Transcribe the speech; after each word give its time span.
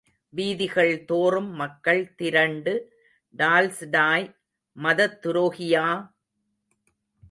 வீதிகள் 0.33 1.05
தோறும் 1.05 1.49
மக்கள் 1.53 2.15
திரண்டு 2.15 2.73
டால்ஸ்டாய் 3.35 4.27
மதத்துரோகியா! 4.77 5.87